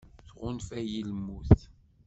[0.27, 1.59] Tɣunfa-yi lmut.